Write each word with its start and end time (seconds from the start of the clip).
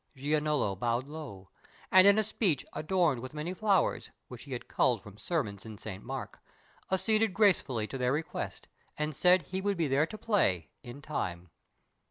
Giannolo 0.17 0.75
bowed 0.79 1.05
low, 1.07 1.51
And 1.91 2.07
in 2.07 2.17
a 2.17 2.23
speech 2.23 2.65
adorned 2.73 3.21
with 3.21 3.35
many 3.35 3.53
flowers, 3.53 4.09
Which 4.29 4.45
he 4.45 4.53
had 4.53 4.67
culled 4.67 4.99
from 4.99 5.19
sermons 5.19 5.63
in 5.63 5.77
Saint 5.77 6.03
Mark, 6.03 6.41
Acceded 6.91 7.35
gracefully 7.35 7.85
to 7.85 7.99
their 7.99 8.11
request, 8.11 8.67
And 8.97 9.15
said 9.15 9.43
he 9.43 9.61
would 9.61 9.77
be 9.77 9.87
there 9.87 10.07
to 10.07 10.17
play, 10.17 10.71
in 10.81 11.03
time. 11.03 11.51